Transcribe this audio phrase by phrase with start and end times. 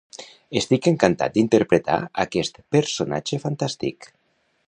[0.61, 4.09] Estic encantat d'interpretar aquest personatge fantàstic.